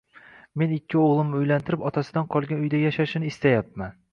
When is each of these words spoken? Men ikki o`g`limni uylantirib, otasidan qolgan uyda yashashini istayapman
Men 0.61 0.71
ikki 0.77 0.99
o`g`limni 1.01 1.37
uylantirib, 1.43 1.85
otasidan 1.91 2.27
qolgan 2.37 2.65
uyda 2.65 2.83
yashashini 2.87 3.35
istayapman 3.35 3.97